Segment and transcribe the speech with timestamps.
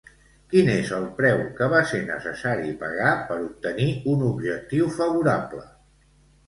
[0.53, 5.67] Quin és el preu que va ser necessari pagar per obtenir un objectiu favorable?